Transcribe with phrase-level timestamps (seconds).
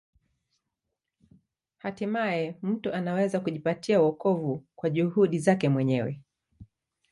[1.77, 6.21] Hatimaye mtu anaweza kujipatia wokovu kwa juhudi zake mwenyewe.